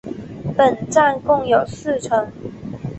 [0.57, 2.27] 本站共有四层。